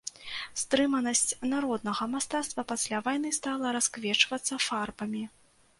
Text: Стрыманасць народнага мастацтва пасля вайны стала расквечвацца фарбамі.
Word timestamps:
Стрыманасць 0.61 1.35
народнага 1.53 2.09
мастацтва 2.15 2.67
пасля 2.73 3.03
вайны 3.09 3.35
стала 3.41 3.77
расквечвацца 3.79 4.63
фарбамі. 4.69 5.23